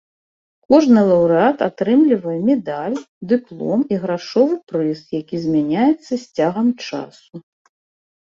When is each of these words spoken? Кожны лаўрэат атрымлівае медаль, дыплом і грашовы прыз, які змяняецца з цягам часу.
Кожны 0.73 1.01
лаўрэат 1.09 1.57
атрымлівае 1.65 2.37
медаль, 2.47 2.95
дыплом 3.33 3.81
і 3.95 3.99
грашовы 4.05 4.55
прыз, 4.71 4.99
які 5.19 5.35
змяняецца 5.45 6.11
з 6.15 6.19
цягам 6.39 6.67
часу. 6.87 7.35